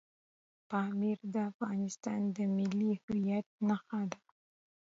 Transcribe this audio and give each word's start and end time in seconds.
پامیر 0.69 1.19
د 1.33 1.35
افغانستان 1.51 2.21
د 2.35 2.37
ملي 2.55 2.91
هویت 3.01 3.47
نښه 3.67 4.01
ده. 4.11 4.21